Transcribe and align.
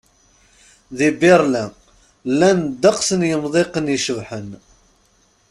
Di 0.97 1.09
Berlin, 1.21 1.71
llan 2.31 2.59
ddeqs 2.69 3.09
n 3.19 3.21
yemḍiqen 3.29 3.93
icebḥen. 3.95 4.49